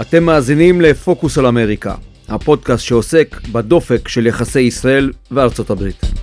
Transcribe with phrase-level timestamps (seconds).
[0.00, 1.94] אתם מאזינים לפוקוס על אמריקה,
[2.28, 6.15] הפודקאסט שעוסק בדופק של יחסי ישראל וארצות הברית.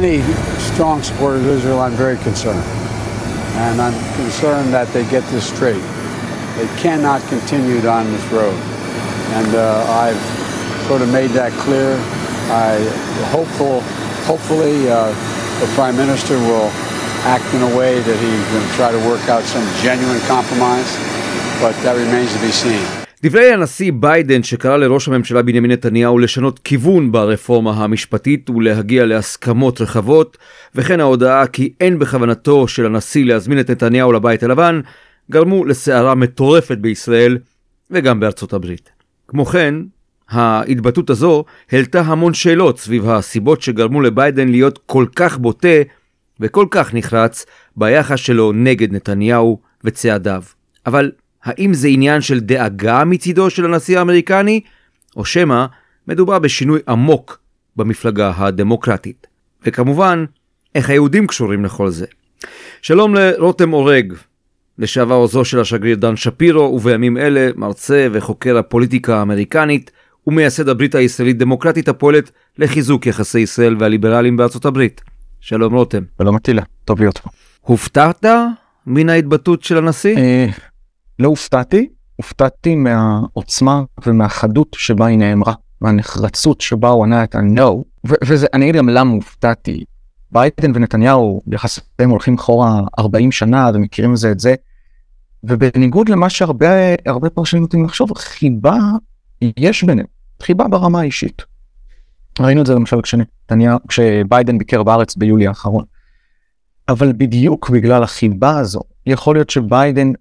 [0.00, 0.22] Many
[0.58, 2.64] strong supporters of Israel, I'm very concerned.
[3.60, 5.82] And I'm concerned that they get this straight.
[6.56, 8.56] They cannot continue down this road.
[9.36, 10.16] And uh, I've
[10.88, 11.96] sort of made that clear.
[12.48, 12.80] I
[13.28, 13.80] hopeful,
[14.24, 15.12] hopefully uh,
[15.60, 16.70] the Prime Minister will
[17.28, 20.96] act in a way that he's going to try to work out some genuine compromise,
[21.60, 22.99] but that remains to be seen.
[23.22, 30.38] דברי הנשיא ביידן שקרא לראש הממשלה בנימין נתניהו לשנות כיוון ברפורמה המשפטית ולהגיע להסכמות רחבות,
[30.74, 34.80] וכן ההודעה כי אין בכוונתו של הנשיא להזמין את נתניהו לבית הלבן,
[35.30, 37.38] גרמו לסערה מטורפת בישראל
[37.90, 38.90] וגם בארצות הברית.
[39.28, 39.74] כמו כן,
[40.28, 45.82] ההתבטאות הזו העלתה המון שאלות סביב הסיבות שגרמו לביידן להיות כל כך בוטה
[46.40, 50.42] וכל כך נחרץ ביחס שלו נגד נתניהו וצעדיו.
[50.86, 51.10] אבל
[51.44, 54.60] האם זה עניין של דאגה מצידו של הנשיא האמריקני,
[55.16, 55.66] או שמא
[56.08, 57.38] מדובר בשינוי עמוק
[57.76, 59.26] במפלגה הדמוקרטית.
[59.66, 60.24] וכמובן,
[60.74, 62.06] איך היהודים קשורים לכל זה.
[62.82, 64.14] שלום לרותם אורג,
[64.78, 69.90] לשעבר עוזו של השגריר דן שפירו, ובימים אלה מרצה וחוקר הפוליטיקה האמריקנית,
[70.26, 75.00] ומייסד הברית הישראלית דמוקרטית הפועלת לחיזוק יחסי ישראל והליברלים בארצות הברית.
[75.40, 76.02] שלום רותם.
[76.18, 77.30] שלום אטילה, טוב להיות פה.
[77.60, 78.24] הופתעת
[78.86, 80.16] מן ההתבטאות של הנשיא?
[81.20, 88.64] לא הופתעתי, הופתעתי מהעוצמה ומהחדות שבה היא נאמרה, מהנחרצות שבה הוא ענה את ה-No, ואני
[88.64, 89.84] אגיד גם למה הופתעתי.
[90.32, 94.54] ביידן ונתניהו יחסיהם הולכים אחורה 40 שנה ומכירים זה את זה,
[95.44, 98.78] ובניגוד למה שהרבה פרשנים נוטים לחשוב, חיבה
[99.56, 100.06] יש ביניהם,
[100.42, 101.42] חיבה ברמה האישית.
[102.40, 105.84] ראינו את זה למשל כשנתניהו, כשביידן ביקר בארץ ביולי האחרון.
[106.88, 110.12] אבל בדיוק בגלל החיבה הזו, יכול להיות שביידן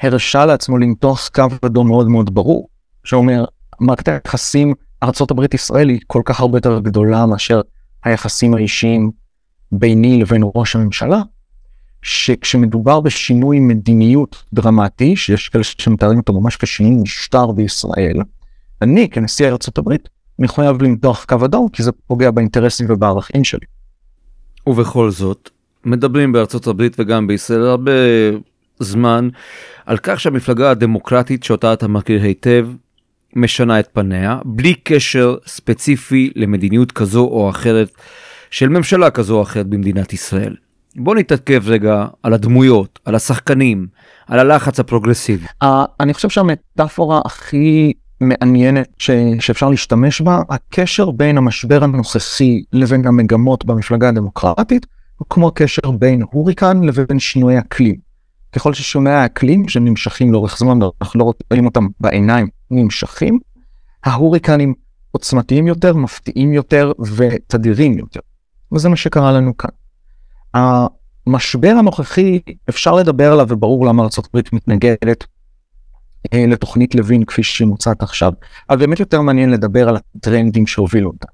[0.00, 2.68] הרשה לעצמו למתוח קו אדום מאוד מאוד ברור,
[3.04, 3.44] שאומר,
[3.80, 7.60] מערכת היחסים ארה"ב-ישראל היא כל כך הרבה יותר גדולה מאשר
[8.04, 9.10] היחסים האישיים
[9.72, 11.22] ביני לבין ראש הממשלה,
[12.02, 18.16] שכשמדובר בשינוי מדיניות דרמטי, שיש כאלה שמתארים אותו ממש כשינוי משטר בישראל,
[18.82, 20.08] אני כנשיא הברית
[20.38, 23.66] מחויב למתוח קו אדום כי זה פוגע באינטרסים ובערכים שלי.
[24.66, 25.50] ובכל זאת,
[25.84, 27.92] מדברים בארצות הברית וגם בישראל הרבה
[28.80, 29.28] זמן
[29.86, 32.68] על כך שהמפלגה הדמוקרטית שאותה אתה מכיר היטב
[33.36, 37.90] משנה את פניה בלי קשר ספציפי למדיניות כזו או אחרת
[38.50, 40.56] של ממשלה כזו או אחרת במדינת ישראל.
[40.96, 43.86] בוא נתעכב רגע על הדמויות, על השחקנים,
[44.26, 45.46] על הלחץ הפרוגרסיבי.
[45.64, 45.66] Uh,
[46.00, 49.10] אני חושב שהמטאפורה הכי מעניינת ש...
[49.40, 54.86] שאפשר להשתמש בה, הקשר בין המשבר הנוכחי לבין המגמות במפלגה הדמוקרטית,
[55.16, 58.07] הוא כמו הקשר בין הוריקן לבין שינוי אקלים.
[58.52, 63.38] ככל ששומעי האקלים שנמשכים לאורך זמן, אנחנו לא רואים אותם בעיניים, נמשכים,
[64.04, 64.74] ההוריקנים
[65.10, 68.20] עוצמתיים יותר, מפתיעים יותר ותדירים יותר.
[68.72, 69.70] וזה מה שקרה לנו כאן.
[70.54, 75.24] המשבר הנוכחי, אפשר לדבר עליו וברור למה ארה"ב מתנגדת
[76.32, 78.32] אה, לתוכנית לוין כפי שהיא מוצעת עכשיו,
[78.70, 81.26] אבל באמת יותר מעניין לדבר על הטרנדים שהובילו אותה.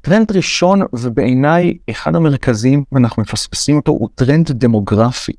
[0.00, 5.32] טרנד ראשון ובעיניי אחד המרכזיים ואנחנו מפספסים אותו הוא טרנד דמוגרפי.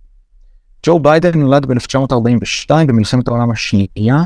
[0.85, 4.23] ג'ו ביידן נולד ב-1942 במלחמת העולם השנייה,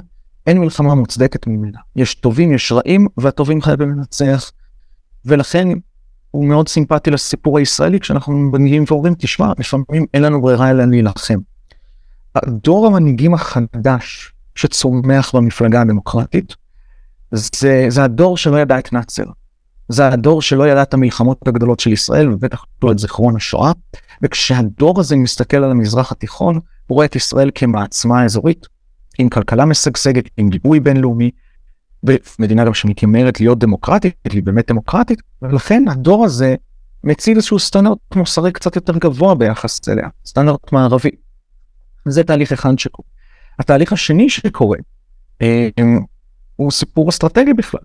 [0.47, 1.79] אין מלחמה מוצדקת ממנה.
[1.95, 4.51] יש טובים, יש רעים, והטובים חייבים לנצח.
[5.25, 5.68] ולכן
[6.31, 11.38] הוא מאוד סימפטי לסיפור הישראלי כשאנחנו מגיעים ואומרים, תשמע, לפעמים אין לנו ברירה אלא להילחם.
[12.35, 16.56] הדור המנהיגים החדש שצומח במפלגה הדמוקרטית,
[17.31, 19.24] זה, זה הדור שלא ידע את נאצר.
[19.90, 23.72] זה הדור שלא ידע את המלחמות הגדולות של ישראל, ובטח לא את זיכרון השואה.
[24.22, 28.68] וכשהדור הזה מסתכל על המזרח התיכון, הוא רואה את ישראל כמעצמה אזורית,
[29.19, 31.31] עם כלכלה משגשגת, עם גיבוי בינלאומי,
[32.04, 36.56] ומדינה גם שמתיימרת להיות דמוקרטית, היא באמת דמוקרטית, ולכן הדור הזה
[37.04, 41.10] מציל איזשהו סטנדרט מוסרי קצת יותר גבוה ביחס אליה, סטנדרט מערבי.
[42.06, 43.07] זה תהליך אחד שקורה.
[43.60, 44.78] התהליך השני שקורה
[45.42, 45.69] אה,
[46.56, 47.81] הוא סיפור אסטרטגי בכלל.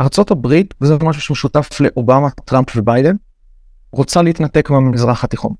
[0.00, 3.16] ארה"ב, וזה משהו שמשותף לאובמה, טראמפ וביידן,
[3.92, 5.52] רוצה להתנתק מהמזרח התיכון.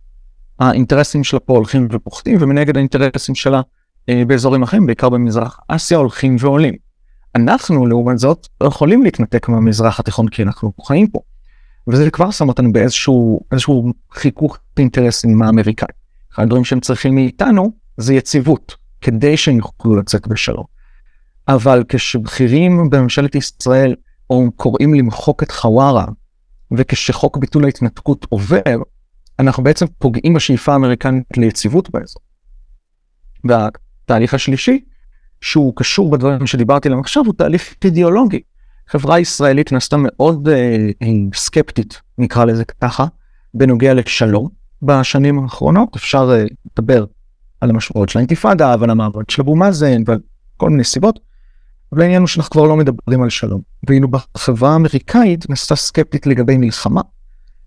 [0.59, 3.61] האינטרסים שלה פה הולכים ופוחתים, ומנגד האינטרסים שלה
[4.09, 6.75] אה, באזורים אחרים, בעיקר במזרח אסיה, הולכים ועולים.
[7.35, 11.21] אנחנו, לעומת זאת, לא יכולים להתנתק מהמזרח התיכון כי אנחנו חיים פה.
[11.88, 15.88] וזה כבר שם אותנו באיזשהו איזשהו חיכוך אינטרסים האמריקאי.
[16.33, 20.65] אחד הדברים שהם צריכים מאיתנו זה יציבות, כדי שהם יוכלו לצאת בשלום.
[21.49, 23.94] אבל כשבכירים בממשלת ישראל
[24.31, 26.06] או קוראים למחוק את חווארה,
[26.73, 28.82] וכשחוק ביטול ההתנתקות עובר,
[29.38, 32.23] אנחנו בעצם פוגעים בשאיפה האמריקנית ליציבות באזור.
[33.44, 34.84] והתהליך השלישי,
[35.40, 38.40] שהוא קשור בדברים שדיברתי עליהם עכשיו, הוא תהליך אידיאולוגי.
[38.88, 43.06] חברה ישראלית נעשתה מאוד אה, אה, סקפטית, נקרא לזה ככה,
[43.55, 44.49] בנוגע לשלום
[44.82, 45.96] בשנים האחרונות.
[45.96, 47.05] אפשר אה, לדבר
[47.61, 50.19] על המשמעות של האינתיפאדה ועל המעבוד של אבו מאזן ועל
[50.56, 51.25] כל מיני סיבות.
[51.93, 53.61] אבל העניין הוא שאנחנו כבר לא מדברים על שלום.
[53.88, 57.00] ואילו בחברה האמריקאית נעשתה סקפטית לגבי מלחמה.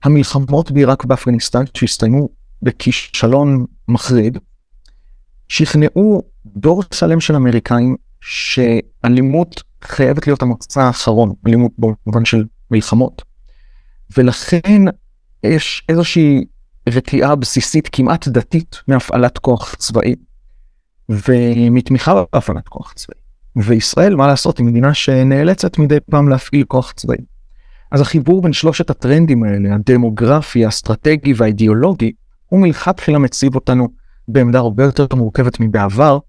[0.03, 2.29] המלחמות בעיראק ובאפגניסטן שהסתיימו
[2.61, 4.37] בכישלון מחריד,
[5.47, 13.21] שכנעו דור שלם של אמריקאים שאלימות חייבת להיות המוצא האחרון, אלימות במובן של מלחמות.
[14.17, 14.85] ולכן
[15.43, 16.45] יש איזושהי
[16.89, 20.15] רתיעה בסיסית כמעט דתית מהפעלת כוח צבאי
[21.09, 23.18] ומתמיכה בהפעלת כוח צבאי.
[23.63, 27.17] וישראל, מה לעשות, היא מדינה שנאלצת מדי פעם להפעיל כוח צבאי.
[27.91, 32.11] אז החיבור בין שלושת הטרנדים האלה, הדמוגרפי, האסטרטגי והאידיאולוגי,
[32.49, 33.87] הוא מלכתחילה מציב אותנו
[34.27, 36.19] בעמדה הרבה יותר מורכבת מבעבר,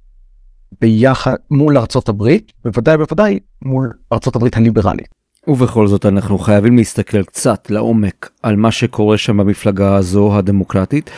[0.81, 5.09] ביחד מול ארצות הברית, בוודאי בוודאי מול ארצות הברית הליברלית.
[5.47, 11.11] ובכל זאת אנחנו חייבים להסתכל קצת לעומק על מה שקורה שם במפלגה הזו הדמוקרטית,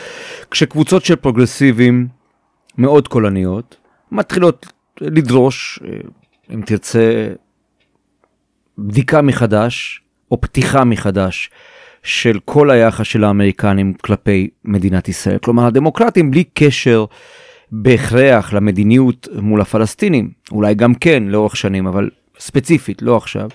[0.50, 2.09] כשקבוצות של פרוגרסיבים
[2.79, 3.76] מאוד קולניות
[4.12, 5.99] מתחילות לדרוש, אה,
[6.54, 7.32] אם תרצה,
[8.78, 11.50] בדיקה מחדש או פתיחה מחדש
[12.02, 15.38] של כל היחס של האמריקנים כלפי מדינת ישראל.
[15.38, 17.04] כלומר, הדמוקרטים בלי קשר
[17.72, 23.49] בהכרח למדיניות מול הפלסטינים, אולי גם כן לאורך שנים, אבל ספציפית, לא עכשיו,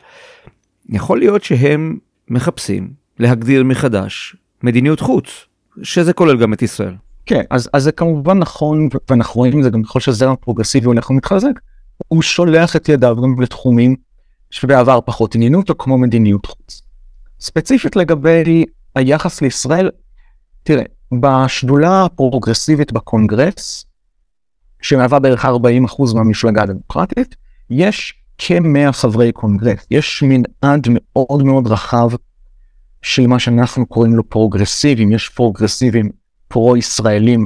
[0.90, 1.98] יכול להיות שהם
[2.30, 2.90] מחפשים
[3.20, 5.46] להגדיר מחדש מדיניות חוץ,
[5.84, 6.94] שזה כולל גם את ישראל.
[7.28, 11.10] כן, אז, אז זה כמובן נכון, ואנחנו רואים את זה גם ככל שהזרם הפרוגרסיבי הולך
[11.10, 11.60] ומתחזק,
[12.08, 13.96] הוא שולח את ידיו גם לתחומים
[14.50, 16.82] שבעבר פחות עניינו אותו, כמו מדיניות חוץ.
[17.40, 18.66] ספציפית לגבי
[18.96, 19.90] היחס לישראל,
[20.64, 20.84] תראה,
[21.22, 23.86] בשדולה הפרוגרסיבית בקונגרס,
[24.82, 25.50] שמהווה בערך 40%
[26.16, 27.36] מהמפלגה הדמוקרטית,
[27.70, 29.86] יש כ-100 חברי קונגרס.
[29.92, 32.10] יש מנעד מאוד מאוד רחב
[33.02, 35.12] של מה שאנחנו קוראים לו פרוגרסיבים.
[35.12, 36.10] יש פרוגרסיבים
[36.48, 37.46] פרו-ישראלים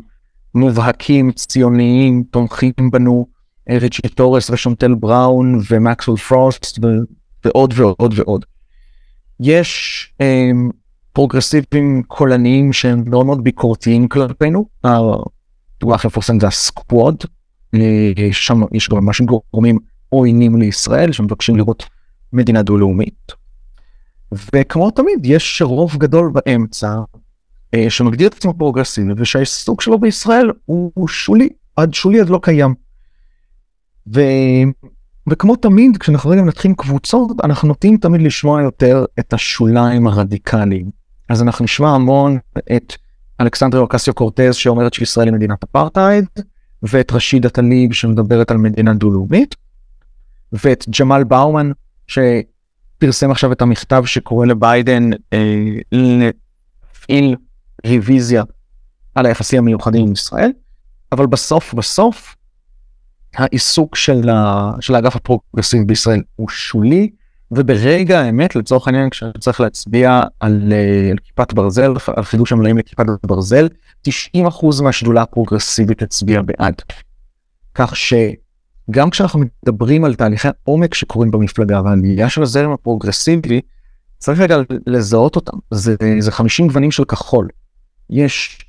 [0.56, 3.28] מובהקים, ציוניים, תומכים בנו,
[3.70, 6.80] ריצ'י טורס ושונטל בראון ומקסוול פרוסט
[7.46, 8.46] ועוד ועוד ועוד.
[9.40, 10.52] יש אה,
[11.14, 14.66] פרוגרסיבים קולניים שהם מאוד מאוד ביקורתיים כלפינו.
[14.84, 17.16] הדוגמה הכי מפורסמת זה ה Squad,
[17.76, 21.86] אה, שם יש גם ממש גורמים עוינים לישראל שמבקשים לראות
[22.34, 23.32] מדינה דו-לאומית.
[24.56, 27.00] וכמו תמיד יש רוב גדול באמצע
[27.90, 32.74] שמגדיר את עצמו פרוגרסיבי ושהעיסוק שלו בישראל הוא, הוא שולי, עד שולי עד לא קיים.
[34.14, 34.22] ו...
[35.30, 40.90] וכמו תמיד כשאנחנו רגע מנתחים קבוצות אנחנו נוטים תמיד לשמוע יותר את השוליים הרדיקליים.
[41.30, 42.38] אז אנחנו נשמע המון
[42.76, 42.94] את
[43.42, 46.26] אלכסנדרי אוקסיו קורטז שאומרת שישראל היא מדינת אפרטהייד
[46.84, 49.56] ואת רשידה טליב שמדברת על מדינה דו-לאומית
[50.54, 51.72] ואת ג'מאל באומן
[52.08, 57.36] שפרסם עכשיו את המכתב שקורא לביידן אה, להפעיל
[57.88, 58.44] רוויזיה
[59.16, 60.52] על היחסים המיוחדים עם ישראל,
[61.12, 62.36] אבל בסוף בסוף
[63.36, 67.10] העיסוק של, ה, של האגף הפרוגרסיבי בישראל הוא שולי,
[67.52, 73.06] וברגע האמת לצורך העניין כשצריך להצביע על, אה, על כיפת ברזל, על חידוש המלאים לכיפת
[73.26, 73.68] ברזל,
[74.08, 76.82] 90% מהשדולה הפרוגרסיבית הצביע בעד.
[77.76, 83.62] כך שגם כשאנחנו מדברים על תהליכי עומק שקורים במפלגה ועלייה של הזרם הפרוגרסיבי,
[84.18, 87.48] צריך רגע לזהות אותם, זה, זה 50 גוונים של כחול.
[88.12, 88.60] יש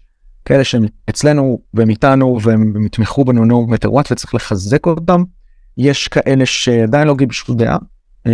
[0.45, 5.25] כאלה שהם אצלנו והם איתנו והם יתמכו בנו נו מטר וואט וצריך לחזק אותם.
[5.79, 7.79] יש כאלה שעדיין לא גיבשו דעה
[8.27, 8.33] אה,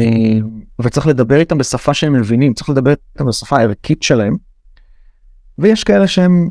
[0.81, 4.37] וצריך לדבר איתם בשפה שהם מבינים, צריך לדבר איתם בשפה הערכית שלהם.
[5.59, 6.49] ויש כאלה שהם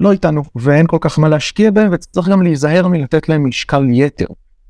[0.00, 4.26] לא איתנו ואין כל כך מה להשקיע בהם וצריך גם להיזהר מלתת להם משקל יתר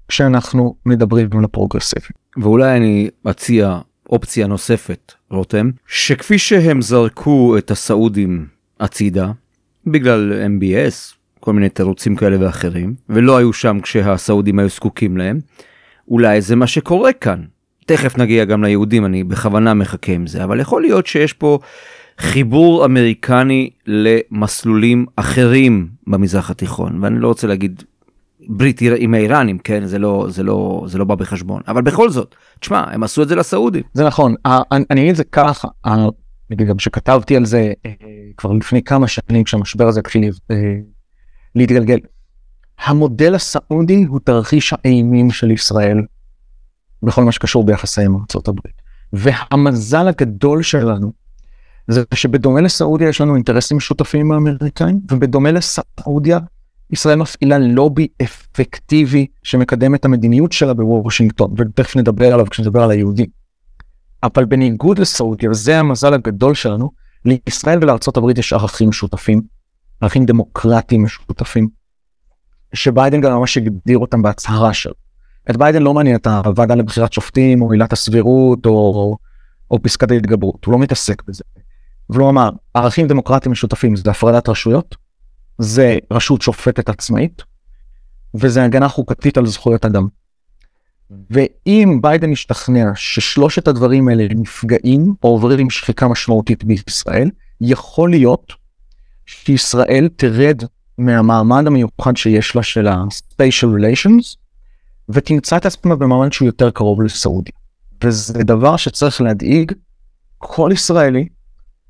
[0.08, 2.06] כשאנחנו מדברים על הפרוגרסיבי.
[2.42, 3.78] ואולי אני אציע
[4.10, 8.46] אופציה נוספת, רותם, שכפי שהם זרקו את הסעודים
[8.80, 9.30] הצידה,
[9.86, 15.40] בגלל MBS, כל מיני תירוצים כאלה ואחרים, ולא היו שם כשהסעודים היו זקוקים להם.
[16.08, 17.42] אולי זה מה שקורה כאן.
[17.86, 21.58] תכף נגיע גם ליהודים, אני בכוונה מחכה עם זה, אבל יכול להיות שיש פה
[22.18, 27.82] חיבור אמריקני למסלולים אחרים במזרח התיכון, ואני לא רוצה להגיד
[28.48, 32.34] ברית עם האיראנים, כן, זה לא, זה לא, זה לא בא בחשבון, אבל בכל זאת,
[32.60, 33.82] תשמע, הם עשו את זה לסעודים.
[33.92, 34.34] זה נכון,
[34.90, 35.68] אני אגיד את זה ככה,
[36.56, 37.92] גם שכתבתי על זה אה,
[38.36, 40.56] כבר לפני כמה שנים כשהמשבר הזה התחיל אה,
[41.54, 41.98] להתגלגל.
[42.84, 45.98] המודל הסעודי הוא תרחיש האימים של ישראל
[47.02, 48.74] בכל מה שקשור ביחסי עם ארצות הברית.
[49.12, 51.12] והמזל הגדול שלנו
[51.88, 56.38] זה שבדומה לסעודיה יש לנו אינטרסים משותפים עם האמריקאים, ובדומה לסעודיה
[56.92, 63.39] ישראל מפעילה לובי אפקטיבי שמקדם את המדיניות שלה בוושינגטון, ותכף נדבר עליו כשנדבר על היהודים.
[64.22, 66.90] אבל בניגוד לסעודיה, וזה המזל הגדול שלנו,
[67.24, 69.42] לישראל ולארה"ב יש ערכים משותפים,
[70.00, 71.68] ערכים דמוקרטיים משותפים,
[72.74, 74.94] שביידן גם ממש הגדיר אותם בהצהרה שלו.
[75.50, 79.16] את ביידן לא מעניין את הוועדה לבחירת שופטים, או עילת הסבירות, או,
[79.70, 81.44] או פסקת ההתגברות, הוא לא מתעסק בזה.
[82.10, 84.96] והוא אמר, ערכים דמוקרטיים משותפים זה הפרדת רשויות,
[85.58, 87.42] זה רשות שופטת עצמאית,
[88.34, 90.08] וזה הגנה חוקתית על זכויות אדם.
[91.30, 98.52] ואם ביידן ישתכנע ששלושת הדברים האלה נפגעים או עוברים שחיקה משמעותית בישראל, יכול להיות
[99.26, 100.62] שישראל תרד
[100.98, 104.36] מהמעמד המיוחד שיש לה של ה-spatial relations,
[105.08, 107.52] ותמצא את עצמה במעמד שהוא יותר קרוב לסעודיה.
[108.04, 109.72] וזה דבר שצריך להדאיג
[110.38, 111.28] כל ישראלי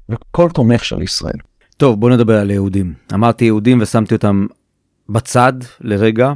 [0.09, 1.39] וכל תומך של ישראל.
[1.77, 2.95] טוב, בוא נדבר על יהודים.
[3.15, 4.47] אמרתי יהודים ושמתי אותם
[5.09, 6.33] בצד לרגע,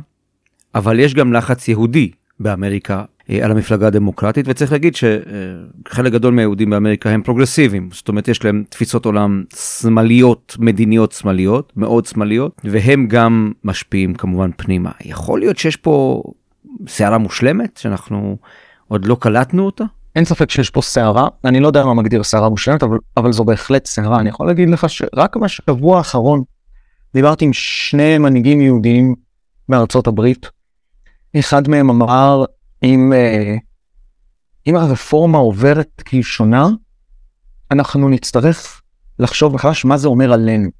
[0.74, 2.10] אבל יש גם לחץ יהודי
[2.44, 8.28] באמריקה אה, על המפלגה הדמוקרטית, וצריך להגיד שחלק גדול מהיהודים באמריקה הם פרוגרסיביים, זאת אומרת
[8.28, 14.90] יש להם תפיסות עולם שמאליות, מדיניות שמאליות, מאוד שמאליות, והם גם משפיעים כמובן פנימה.
[15.04, 16.22] יכול להיות שיש פה
[16.88, 18.36] סערה מושלמת שאנחנו
[18.88, 19.84] עוד לא קלטנו אותה?
[20.16, 23.44] אין ספק שיש פה סערה, אני לא יודע מה מגדיר סערה מושלמת, אבל, אבל זו
[23.44, 24.20] בהחלט סערה.
[24.20, 26.42] אני יכול להגיד לך שרק בשבוע האחרון
[27.14, 29.14] דיברתי עם שני מנהיגים יהודיים
[29.68, 30.50] מארצות הברית.
[31.40, 32.44] אחד מהם אמר,
[32.82, 33.56] אם, אה,
[34.66, 36.68] אם הרפורמה עוברת כלשונה,
[37.70, 38.82] אנחנו נצטרך
[39.18, 40.70] לחשוב מחדש מה זה אומר עלינו.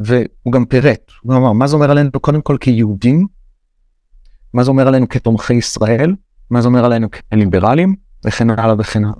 [0.00, 3.26] והוא גם פירט, הוא אמר, מה זה אומר עלינו קודם כל כיהודים,
[4.52, 6.14] מה זה אומר עלינו כתומכי ישראל,
[6.50, 7.94] מה זה אומר עלינו כליברלים,
[8.26, 9.14] וכן הלאה וכן הלאה.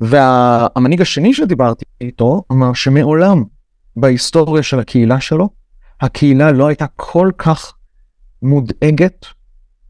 [0.00, 3.44] והמנהיג השני שדיברתי איתו אמר שמעולם
[3.96, 5.48] בהיסטוריה של הקהילה שלו,
[6.00, 7.74] הקהילה לא הייתה כל כך
[8.42, 9.26] מודאגת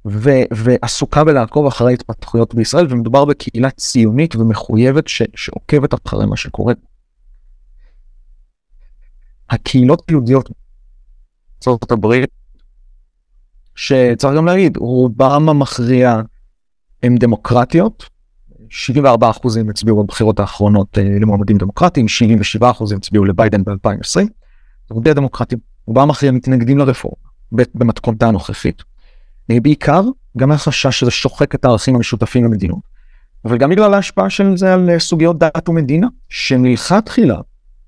[0.07, 6.75] ו- ועסוקה בלעקוב אחרי התפתחויות בישראל, ומדובר בקהילה ציונית ומחויבת ש- שעוקבת אחרי מה שקורה.
[9.50, 10.50] הקהילות היהודיות
[11.66, 12.30] בארצות הברית,
[13.75, 16.21] שצריך גם להגיד, רובם המכריע
[17.02, 18.04] הן דמוקרטיות,
[18.71, 24.28] 74 אחוזים הצביעו בבחירות האחרונות אה, למועמדים דמוקרטיים, 77 אחוזים הצביעו לביידן ב-2020,
[24.90, 28.83] רובם דמוקרטים, רובם המכריע מתנגדים לרפורמה במתכונתה הנוכחית.
[29.50, 30.02] אה, בעיקר
[30.37, 32.80] גם מהחשש שזה שוחק את הערכים המשותפים למדינות,
[33.45, 37.40] אבל גם בגלל ההשפעה של זה על אה, סוגיות דת ומדינה, שמלכתחילה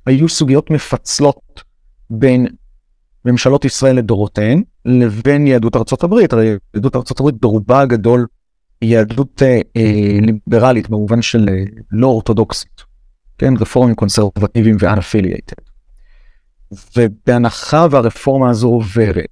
[0.06, 1.62] היו סוגיות מפצלות
[2.10, 2.46] בין
[3.24, 8.26] ממשלות ישראל לדורותיהן לבין יהדות ארצות הברית, הרי יהדות ארצות הברית ברובה הגדול
[8.82, 12.82] יהדות אה, אה, ליברלית במובן של אה, לא אורתודוקסית,
[13.38, 15.62] כן, רפורמים קונסרבטיביים ואנאפילייטד.
[16.96, 19.24] ובהנחה והרפורמה הזו עוברת,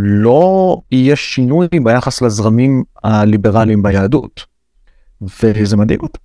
[0.00, 4.44] לא יהיה שינוי ביחס לזרמים הליברליים ביהדות,
[5.22, 6.18] וזה מדאיג אותי.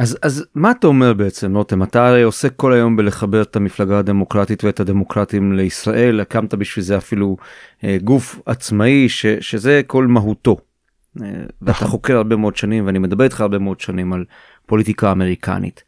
[0.00, 1.82] אז, אז מה אתה אומר בעצם, רותם?
[1.82, 6.96] אתה הרי עוסק כל היום בלחבר את המפלגה הדמוקרטית ואת הדמוקרטים לישראל, הקמת בשביל זה
[6.96, 7.36] אפילו
[7.84, 10.56] אה, גוף עצמאי ש, שזה כל מהותו.
[11.22, 11.26] אה,
[11.62, 11.88] ואתה נכון.
[11.88, 14.24] חוקר הרבה מאוד שנים ואני מדבר איתך הרבה מאוד שנים על
[14.66, 15.82] פוליטיקה אמריקנית.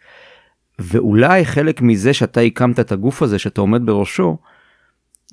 [0.78, 4.36] ואולי חלק מזה שאתה הקמת את הגוף הזה שאתה עומד בראשו,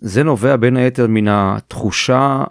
[0.02, 2.44] זה נובע בין היתר מן התחושה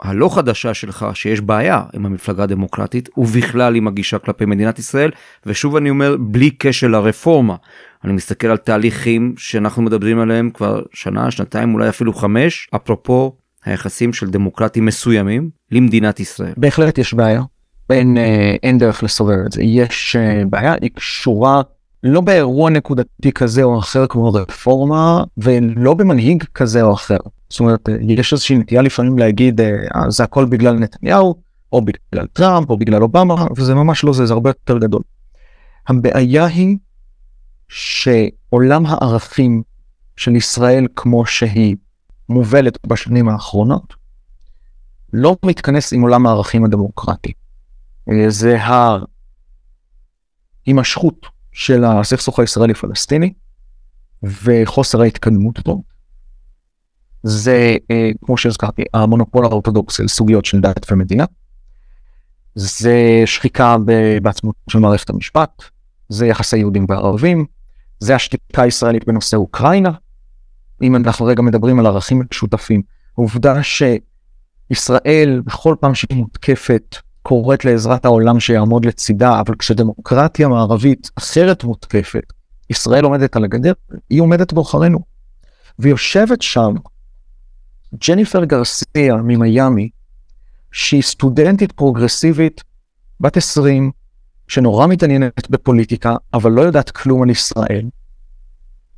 [0.00, 5.10] הלא חדשה שלך שיש בעיה עם המפלגה הדמוקרטית ובכלל עם הגישה כלפי מדינת ישראל
[5.46, 7.56] ושוב אני אומר בלי קשר לרפורמה
[8.04, 14.12] אני מסתכל על תהליכים שאנחנו מדברים עליהם כבר שנה שנתיים אולי אפילו חמש אפרופו היחסים
[14.12, 16.52] של דמוקרטים מסוימים למדינת ישראל.
[16.56, 17.42] בהחלט יש בעיה.
[17.90, 19.62] אין, אה, אין דרך לסובב את זה.
[19.62, 21.62] יש אה, בעיה, היא קשורה
[22.02, 27.16] לא באירוע נקודתי כזה או אחר כמו רפורמה, ולא במנהיג כזה או אחר.
[27.50, 31.34] זאת אומרת, יש איזושהי נטייה לפעמים להגיד, אה, זה הכל בגלל נתניהו,
[31.72, 35.02] או בגלל טראמפ, או בגלל אובמה, וזה ממש לא זה, זה הרבה יותר גדול.
[35.88, 36.76] הבעיה היא
[37.68, 39.62] שעולם הערכים
[40.16, 41.76] של ישראל כמו שהיא
[42.28, 43.94] מובלת בשנים האחרונות,
[45.12, 47.32] לא מתכנס עם עולם הערכים הדמוקרטי.
[48.10, 48.58] אה, זה
[50.66, 53.32] ההימשכות של הסכסוך הישראלי-פלסטיני
[54.22, 55.82] וחוסר ההתקדמות בו.
[57.22, 61.24] זה, אה, כמו שהזכרתי, המונופול האורתודוקסי לסוגיות של דת ומדינה.
[62.54, 63.76] זה שחיקה
[64.22, 65.62] בעצמות של מערכת המשפט.
[66.08, 67.46] זה יחסי יהודים וערבים,
[68.00, 69.90] זה השתיקה הישראלית בנושא אוקראינה.
[70.82, 72.82] אם אנחנו רגע מדברים על ערכים משותפים,
[73.18, 81.64] העובדה שישראל בכל פעם שהיא מותקפת קוראת לעזרת העולם שיעמוד לצידה, אבל כשדמוקרטיה מערבית אחרת
[81.64, 82.32] מותקפת,
[82.70, 83.72] ישראל עומדת על הגדר,
[84.10, 84.98] היא עומדת בעוכרינו.
[85.78, 86.74] ויושבת שם
[88.08, 89.88] ג'ניפר גרסיה ממיאמי,
[90.72, 92.60] שהיא סטודנטית פרוגרסיבית
[93.20, 93.90] בת 20,
[94.48, 97.84] שנורא מתעניינת בפוליטיקה, אבל לא יודעת כלום על ישראל.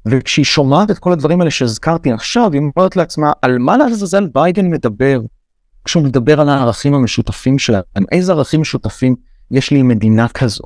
[0.06, 4.70] וכשהיא שומעת את כל הדברים האלה שהזכרתי עכשיו, היא אומרת לעצמה, על מה לעזאזל ביידן
[4.70, 5.20] מדבר?
[5.84, 9.16] כשהוא מדבר על הערכים המשותפים שלנו, איזה ערכים משותפים
[9.50, 10.64] יש לי עם מדינה כזו.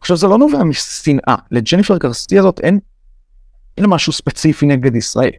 [0.00, 2.78] עכשיו זה לא נובע משנאה, לג'ניפר גרסטי הזאת אין,
[3.76, 5.30] אין משהו ספציפי נגד ישראל.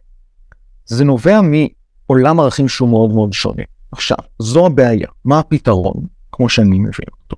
[0.84, 3.62] זה נובע מעולם ערכים שהוא מאוד מאוד שונה.
[3.92, 7.36] עכשיו, זו הבעיה, מה הפתרון, כמו שאני מבין אותו.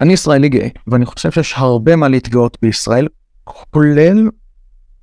[0.00, 3.08] אני ישראלי גאה, ואני חושב שיש הרבה מה להתגאות בישראל,
[3.44, 4.28] כולל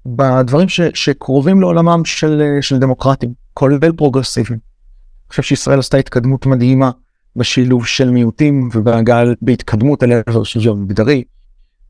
[0.05, 4.59] בדברים ש, שקרובים לעולמם של, של דמוקרטים, כולל פרוגרסיביים.
[4.59, 6.91] אני חושב שישראל עשתה התקדמות מדהימה
[7.35, 11.23] בשילוב של מיעוטים ובהגעה בהתקדמות אל עבר שוויון מגדרי,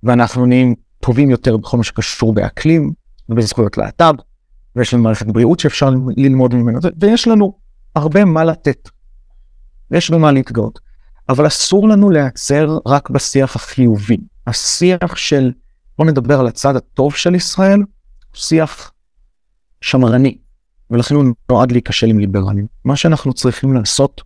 [0.03, 2.91] ואנחנו נהיים טובים יותר בכל מה שקשור באקלים
[3.29, 4.13] ובזכויות להט"ב,
[4.75, 7.57] ויש לנו מערכת בריאות שאפשר ללמוד ממנו, ויש לנו
[7.95, 8.89] הרבה מה לתת,
[9.91, 10.79] ויש במה להתגאות.
[11.29, 14.17] אבל אסור לנו להיעצר רק בשיח החיובי.
[14.47, 15.51] השיח של,
[15.97, 17.85] בוא נדבר על הצד הטוב של ישראל, הוא
[18.33, 18.91] שיח
[19.81, 20.37] שמרני,
[20.91, 22.67] ולכן הוא נועד להיכשל עם ליברלים.
[22.85, 24.21] מה שאנחנו צריכים לעשות,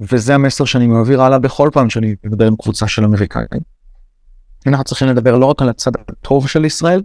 [0.00, 3.62] וזה המסר שאני מעביר הלאה בכל פעם שאני מדבר עם קבוצה של אמריקאים,
[4.66, 7.02] אנחנו צריכים לדבר לא רק על הצד הטוב של ישראל,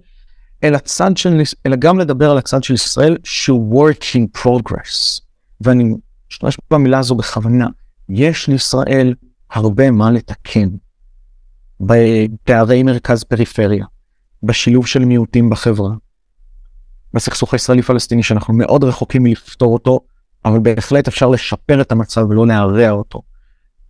[0.63, 5.21] אלא, צד של, אלא גם לדבר על הצד של ישראל שהוא working progress.
[5.61, 5.93] ואני
[6.29, 7.67] משתמש במילה הזו בכוונה.
[8.09, 9.13] יש לישראל
[9.51, 10.69] הרבה מה לתקן
[11.79, 13.85] בפערי מרכז פריפריה,
[14.43, 15.93] בשילוב של מיעוטים בחברה,
[17.13, 19.99] בסכסוך הישראלי-פלסטיני שאנחנו מאוד רחוקים מלפתור אותו,
[20.45, 23.21] אבל בהחלט אפשר לשפר את המצב ולא להרע אותו.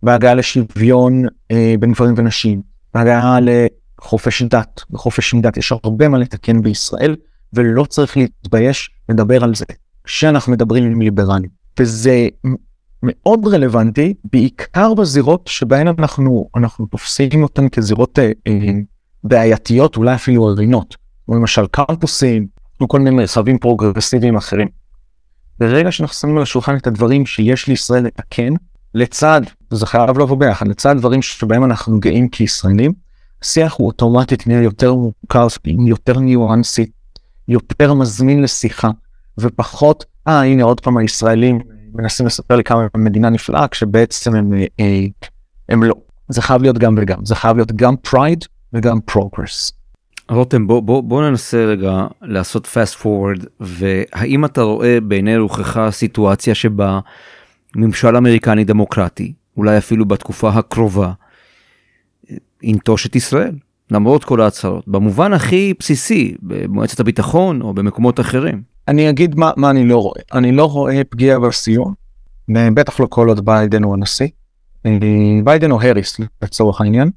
[0.02, 2.62] בהגעה לשוויון אה, בין גברים ונשים,
[2.94, 7.16] בהגעה לחופש דת, בחופש דת יש הרבה מה לתקן בישראל,
[7.52, 9.64] ולא צריך להתבייש לדבר על זה
[10.04, 11.50] כשאנחנו מדברים עם ליברלים.
[11.80, 12.28] וזה
[13.02, 18.72] מאוד רלוונטי, בעיקר בזירות שבהן אנחנו, אנחנו תופסים אותן כזירות אה, אה,
[19.24, 20.96] בעייתיות, אולי אפילו ערינות,
[21.28, 22.46] למשל קמפוסים,
[22.80, 24.68] או כל מיני מרחבים פרוגרסיביים אחרים.
[25.58, 28.52] ברגע שאנחנו שמים על השולחן את הדברים שיש לישראל לתקן,
[28.94, 29.40] לצד,
[29.72, 32.92] וזה חייב לבוא ביחד, לצד דברים שבהם אנחנו גאים כישראלים,
[33.42, 35.48] השיח הוא אוטומטית נהיה יותר מורכב,
[35.86, 36.86] יותר ניואנסי,
[37.48, 38.90] יותר מזמין לשיחה,
[39.38, 41.60] ופחות, אה הנה עוד פעם הישראלים
[41.94, 45.04] מנסים לספר לי כמה הם מדינה נפלאה, כשבעצם הם, אה,
[45.68, 45.94] הם לא.
[46.28, 49.72] זה חייב להיות גם וגם, זה חייב להיות גם pride וגם progress.
[50.28, 56.54] רותם בוא, בוא, בוא ננסה רגע לעשות fast forward והאם אתה רואה בעיני רוחך סיטואציה
[56.54, 57.00] שבה
[57.76, 61.12] ממשל אמריקני דמוקרטי אולי אפילו בתקופה הקרובה
[62.62, 63.54] ינטוש את ישראל
[63.90, 68.62] למרות כל ההצהרות במובן הכי בסיסי במועצת הביטחון או במקומות אחרים.
[68.88, 71.92] אני אגיד מה, מה אני לא רואה אני לא רואה פגיעה בסיוע
[72.48, 74.28] בטח לא כל עוד ביידן הוא הנשיא
[75.44, 77.10] ביידן או הריס לצורך העניין.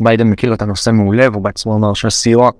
[0.00, 2.50] ביידן מכיר את הנושא מעולה והוא בעצמו אמר שהסיוע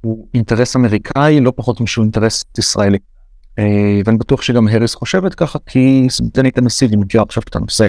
[0.00, 2.98] הוא אינטרס אמריקאי לא פחות משהוא אינטרס ישראלי.
[3.58, 7.86] אה, ואני בטוח שגם הריס חושבת ככה כי סגנית הנשיא מכירה עכשיו את הנושא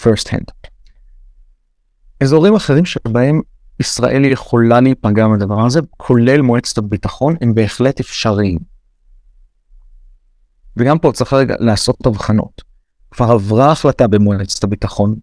[0.00, 0.68] first hand.
[2.20, 3.40] אזורים אחרים שבהם
[3.80, 8.58] ישראל יכולה להיפגע מהדבר הזה כולל מועצת הביטחון הם בהחלט אפשריים.
[10.76, 12.62] וגם פה צריך רגע לעשות הבחנות.
[13.10, 15.14] כבר עברה החלטה במועצת הביטחון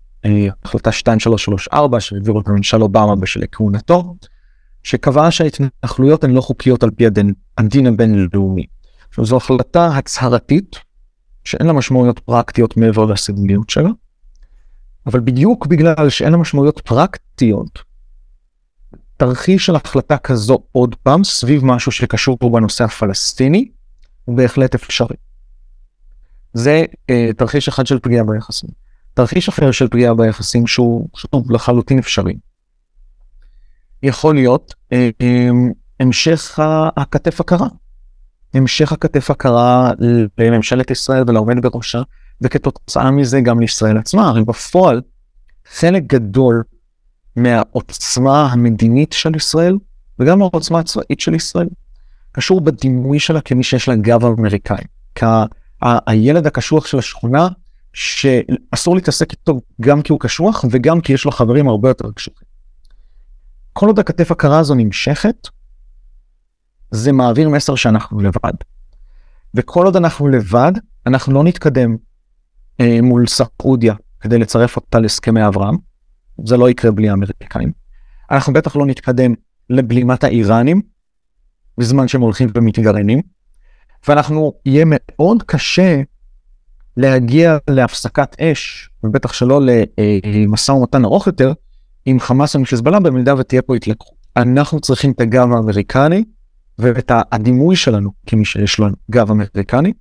[0.64, 4.16] החלטה 2334 שהעבירו את הממשל אובמה בשל כהונתו,
[4.84, 8.66] שקבעה שההתנחלויות הן לא חוקיות על פי הדין, הדין הבינלאומי.
[9.10, 10.76] עכשיו זו החלטה הצהרתית
[11.44, 13.90] שאין לה משמעויות פרקטיות מעבר לסדמיות שלה,
[15.06, 17.80] אבל בדיוק בגלל שאין לה משמעויות פרקטיות,
[19.18, 23.72] תרחיש של החלטה כזו עוד פעם סביב משהו שקשור פה בנושא הפלסטיני
[24.26, 25.16] הוא בהחלט אפשרי.
[26.54, 28.70] זה אה, תרחיש אחד של פגיעה ביחסים.
[29.14, 32.34] תרחיש אחר של פגיעה ביחסים שהוא, שוב לחלוטין אפשרי.
[34.04, 35.50] יכול להיות אה, אה,
[36.00, 36.60] המשך
[36.98, 37.68] הכתף הקרה.
[38.54, 39.92] המשך הכתף הקרה
[40.38, 42.02] לממשלת ישראל ולעומד בראשה,
[42.42, 44.28] וכתוצאה מזה גם לישראל עצמה.
[44.28, 45.02] הרי בפועל,
[45.74, 46.64] חלק גדול
[47.36, 49.78] מהעוצמה המדינית של ישראל,
[50.20, 51.68] וגם מהעוצמה הצבאית של ישראל,
[52.32, 54.84] קשור בדימוי שלה כמי שיש לה גב אמריקאי.
[55.16, 57.48] כהילד הקשוח של השכונה,
[57.94, 62.48] שאסור להתעסק איתו גם כי הוא קשוח וגם כי יש לו חברים הרבה יותר קשוחים.
[63.74, 65.48] כל עוד הכתף הקרה הזו נמשכת,
[66.92, 68.54] זה מעביר מסר שאנחנו לבד.
[69.54, 70.72] וכל עוד אנחנו לבד,
[71.06, 71.96] אנחנו לא נתקדם
[72.82, 75.78] אה, מול סעודיה כדי לצרף אותה להסכמי אברהם.
[76.46, 77.72] זה לא יקרה בלי האמריקאים.
[78.32, 79.34] אנחנו בטח לא נתקדם
[79.70, 80.82] לבלימת האיראנים,
[81.78, 83.22] בזמן שהם הולכים ומתגרענים.
[84.08, 86.02] ואנחנו, יהיה מאוד קשה
[87.02, 89.62] להגיע להפסקת אש, ובטח שלא
[90.26, 91.54] למשא ומתן ארוך יותר,
[92.06, 94.14] עם חמאס וחיזבאללה במידה ותהיה פה התלקחות.
[94.38, 96.24] אנחנו צריכים את הגב האמריקני
[96.80, 99.94] ואת הדימוי שלנו כמי שיש לו גב אמריקני,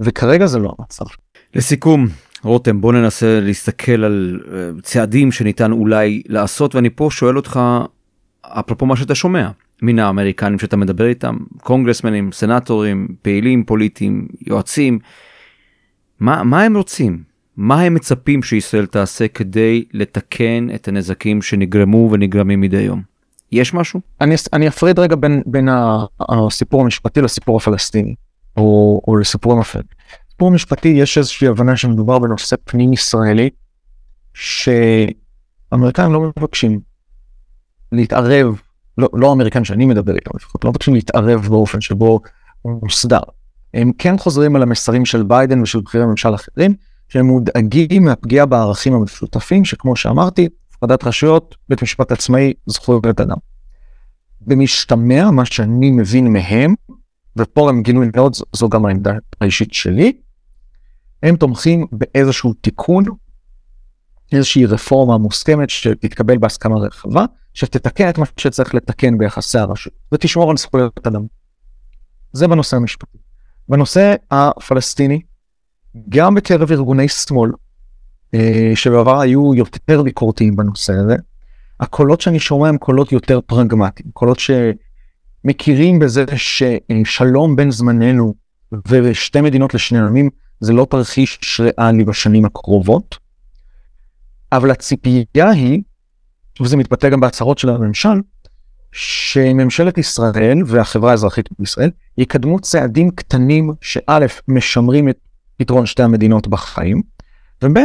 [0.00, 1.04] וכרגע זה לא המצב.
[1.54, 2.06] לסיכום,
[2.42, 7.60] רותם, בוא ננסה להסתכל על אה, צעדים שניתן אולי לעשות, ואני פה שואל אותך,
[8.42, 9.50] אפרופו מה שאתה שומע,
[9.82, 14.98] מן האמריקנים שאתה מדבר איתם, קונגרסמנים, סנטורים, פעילים פוליטיים, יועצים,
[16.20, 17.22] מה, מה הם רוצים?
[17.56, 23.02] מה הם מצפים שישראל תעשה כדי לתקן את הנזקים שנגרמו ונגרמים מדי יום?
[23.52, 24.00] יש משהו?
[24.20, 25.68] אני, אני אפריד רגע בין, בין
[26.28, 28.14] הסיפור המשפטי לסיפור הפלסטיני,
[28.56, 29.84] או, או לסיפורים אחרים.
[30.28, 33.50] בסיפור המשפטי יש איזושהי הבנה שמדובר בנושא פנים ישראלי,
[34.34, 36.80] שאמריקאים לא מבקשים
[37.92, 38.60] להתערב,
[38.98, 42.20] לא, לא האמריקאים שאני מדבר איתם לפחות, לא מבקשים להתערב באופן שבו
[42.62, 43.20] הוא מוסדר.
[43.76, 46.74] הם כן חוזרים על המסרים של ביידן ושל בכירי ממשל אחרים,
[47.08, 53.36] שהם מודאגים מהפגיעה בערכים המשותפים, שכמו שאמרתי, הפרדת רשויות, בית משפט עצמאי, זכויות אדם.
[54.40, 56.74] במשתמע, מה שאני מבין מהם,
[57.36, 60.12] ופה הם גינוי מאוד, זו גם העמדה האישית שלי,
[61.22, 63.04] הם תומכים באיזשהו תיקון,
[64.32, 70.56] איזושהי רפורמה מוסכמת שתתקבל בהסכמה רחבה, שתתקן את מה שצריך לתקן ביחסי הרשות, ותשמור על
[70.56, 71.26] זכויות אדם.
[72.32, 73.25] זה בנושא המשפטי.
[73.68, 75.20] בנושא הפלסטיני,
[76.08, 77.50] גם בקרב ארגוני שמאל,
[78.34, 81.16] אה, שבעבר היו יותר ביקורתיים בנושא הזה,
[81.80, 88.34] הקולות שאני שומע הם קולות יותר פרגמטיים, קולות שמכירים בזה ששלום בין זמננו
[88.88, 93.18] ושתי מדינות לשני עמים זה לא תרחיש ריאלי בשנים הקרובות,
[94.52, 95.82] אבל הציפייה היא,
[96.60, 98.20] וזה מתבטא גם בהצהרות של הממשל,
[98.92, 105.18] שממשלת ישראל והחברה האזרחית בישראל יקדמו צעדים קטנים שא' משמרים את
[105.56, 107.02] פתרון שתי המדינות בחיים,
[107.64, 107.78] וב'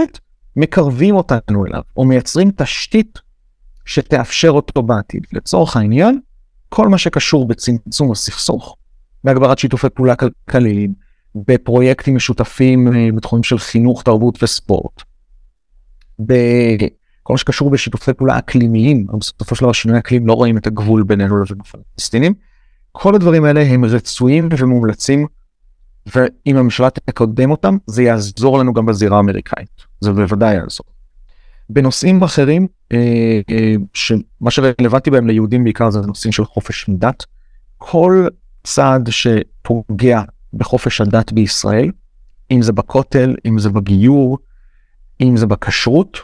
[0.56, 3.20] מקרבים אותנו אליו, או מייצרים תשתית
[3.86, 5.24] שתאפשר אותו בעתיד.
[5.34, 6.20] לצורך העניין,
[6.70, 8.78] כל מה שקשור בצמצום הסכסוך,
[9.24, 10.94] בהגברת שיתופי פעולה כלכליים,
[11.36, 15.02] בפרויקטים משותפים אה, בתחומים של חינוך, תרבות וספורט,
[16.20, 21.04] בכל מה שקשור בשיתופי פעולה אקלימיים, בסופו של דבר שינוי אקלים לא רואים את הגבול
[21.04, 22.34] בינינו לבין הפלסטינים,
[22.92, 25.28] כל הדברים האלה הם רצויים ומומלצים
[26.16, 29.86] ואם הממשלה תקדם אותם, זה יעזור לנו גם בזירה האמריקאית.
[30.02, 30.86] זה בוודאי יעזור.
[31.70, 37.26] בנושאים אחרים, אה, אה, שמה שרלוונטי בהם ליהודים בעיקר זה נושאים של חופש דת.
[37.78, 38.28] כל
[38.64, 40.22] צעד שפוגע
[40.54, 41.92] בחופש הדת בישראל,
[42.52, 44.38] אם זה בכותל, אם זה בגיור,
[45.22, 46.18] אם זה בכשרות,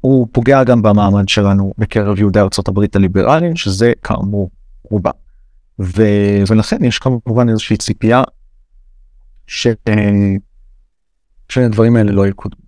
[0.00, 4.50] הוא פוגע גם במעמד שלנו בקרב יהודי ארצות הברית הליברליים, שזה כאמור
[4.82, 5.10] רובה.
[5.80, 6.02] ו...
[6.48, 8.22] ולכן יש כמובן איזושהי ציפייה
[9.46, 9.66] ש...
[11.48, 12.60] שהדברים האלה לא יקודמו.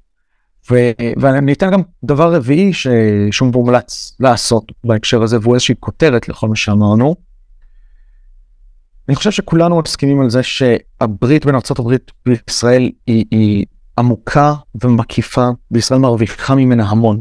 [0.70, 0.74] ו...
[1.20, 2.86] ואני אתן גם דבר רביעי ש...
[3.30, 7.16] שהוא מומלץ לעשות בהקשר הזה והוא איזושהי כותרת לכל מה שאמרנו.
[9.08, 11.96] אני חושב שכולנו מסכימים על זה שהברית בין ארה"ב
[12.26, 13.64] וישראל היא, היא
[13.98, 17.20] עמוקה ומקיפה וישראל מרוויחה ממנה המון.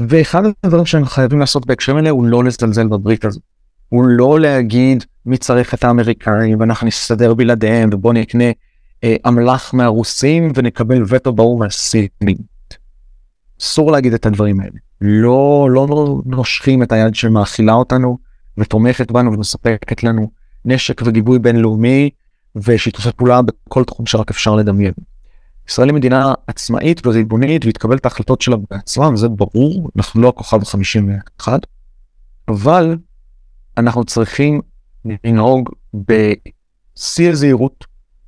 [0.00, 3.42] ואחד הדברים שאנחנו חייבים לעשות בהקשרים האלה הוא לא לזלזל בברית הזאת.
[3.88, 8.50] הוא לא להגיד מי צריך את האמריקאים ואנחנו נסתדר בלעדיהם ובוא נקנה
[9.04, 12.36] אה, אמל"ח מהרוסים ונקבל וטו ברור מהסינים.
[13.60, 14.78] אסור להגיד את הדברים האלה.
[15.00, 18.18] לא, לא נושכים את היד שמאכילה אותנו
[18.58, 20.30] ותומכת בנו ומספקת לנו
[20.64, 22.10] נשק וגיבוי בינלאומי
[22.56, 24.92] ושיתופי פעולה בכל תחום שרק אפשר לדמיין.
[25.68, 30.60] ישראל היא מדינה עצמאית וריבונית והתקבל את ההחלטות שלה בעצמה וזה ברור, אנחנו לא הכוכב
[30.60, 31.48] ה-51,
[32.48, 32.96] אבל
[33.78, 34.60] אנחנו צריכים
[35.24, 37.84] לנהוג בשיא הזהירות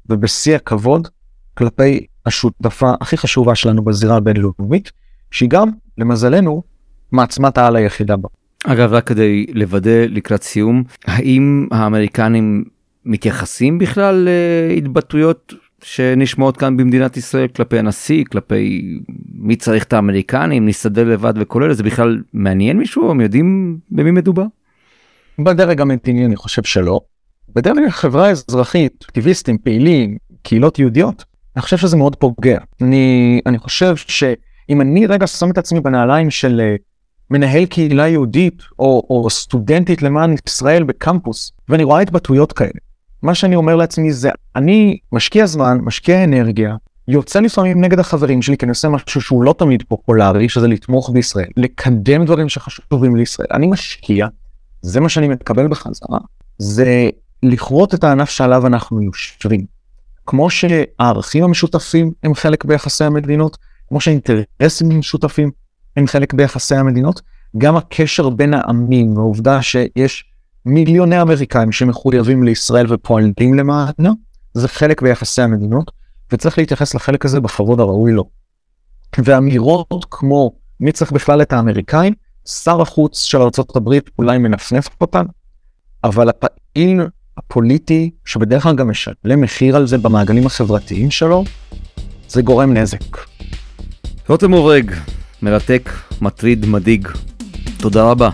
[0.08, 1.08] ובשיא הכבוד
[1.54, 4.92] כלפי השותפה הכי חשובה שלנו בזירה הבינלאומית,
[5.30, 6.62] שהיא גם, למזלנו,
[7.12, 8.28] מעצמת העל היחידה בה.
[8.64, 12.64] אגב, רק כדי לוודא לקראת סיום, האם האמריקנים
[13.04, 14.28] מתייחסים בכלל
[14.68, 18.82] להתבטאויות שנשמעות כאן במדינת ישראל כלפי הנשיא, כלפי
[19.32, 23.10] מי צריך את האמריקנים, נסתדר לבד וכל אלה, זה בכלל מעניין מישהו?
[23.10, 24.44] הם יודעים במי מדובר?
[25.38, 27.00] בדרג המדיני אני חושב שלא.
[27.54, 31.24] בדרג החברה האזרחית, אקטיביסטים, פעילים, קהילות יהודיות,
[31.56, 32.58] אני חושב שזה מאוד פוגע.
[32.82, 36.82] אני, אני חושב שאם אני רגע שם את עצמי בנעליים של uh,
[37.30, 42.80] מנהל קהילה יהודית או, או סטודנטית למען ישראל בקמפוס, ואני רואה התבטאויות כאלה,
[43.22, 46.76] מה שאני אומר לעצמי זה, אני משקיע זמן, משקיע אנרגיה,
[47.08, 51.10] יוצא לפעמים נגד החברים שלי כי אני עושה משהו שהוא לא תמיד פופולרי, שזה לתמוך
[51.10, 53.48] בישראל, לקדם דברים שחשובים לישראל.
[53.52, 54.26] אני משקיע,
[54.82, 56.18] זה מה שאני מקבל בחזרה,
[56.58, 57.10] זה
[57.42, 59.64] לכרות את הענף שעליו אנחנו יושבים.
[60.26, 65.50] כמו שהערכים המשותפים הם חלק ביחסי המדינות, כמו שהאינטרסים המשותפים
[65.96, 67.22] הם חלק ביחסי המדינות,
[67.58, 70.24] גם הקשר בין העמים, והעובדה שיש
[70.68, 74.12] מיליוני אמריקאים שמחויבים לישראל ופועלים למענה,
[74.54, 75.90] זה חלק ביחסי המדינות,
[76.32, 78.24] וצריך להתייחס לחלק הזה בכבוד הראוי לו.
[79.18, 82.14] ואמירות כמו מי צריך בכלל את האמריקאים,
[82.48, 85.24] שר החוץ של ארה"ב אולי מנפנף אותן,
[86.04, 87.00] אבל הפעיל
[87.36, 91.44] הפוליטי, שבדרך כלל גם משלם מחיר על זה במעגלים החברתיים שלו,
[92.28, 93.18] זה גורם נזק.
[94.28, 94.92] רותם הורג,
[95.42, 97.08] מרתק, מטריד, מדאיג.
[97.78, 98.30] תודה רבה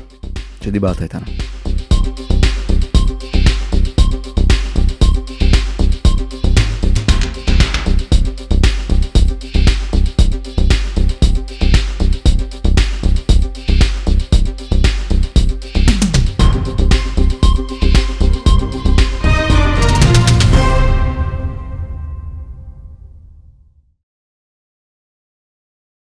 [0.61, 1.54] שדיברת איתנו.